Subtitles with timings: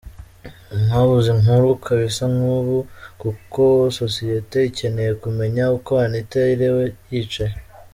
[0.81, 2.77] mwabuze inkuru kabisa nkubu
[3.21, 3.65] koko
[3.99, 7.55] societe ikeneye kumenya uko Anitha yiriwe yicaye.